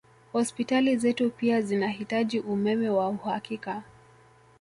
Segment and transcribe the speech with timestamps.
[0.33, 3.83] Hospitali zetu pia zinahitaji umeme wa uhakika